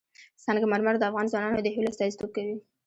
سنگ 0.43 0.61
مرمر 0.71 0.95
د 0.99 1.03
افغان 1.09 1.25
ځوانانو 1.31 1.63
د 1.63 1.67
هیلو 1.75 1.91
استازیتوب 1.91 2.29
کوي. 2.35 2.55